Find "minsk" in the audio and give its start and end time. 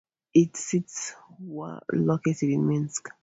2.67-3.09